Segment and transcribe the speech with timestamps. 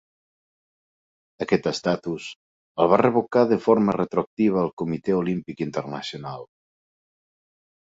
[1.45, 2.31] Aquest estatus,
[2.85, 6.53] el va revocar de forma retroactiva el Comitè Olímpic Internacional.